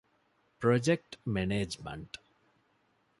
ޕްރޮޖެކްޓް 0.59 1.15
މެނޭޖްމަންޓް 1.33 2.15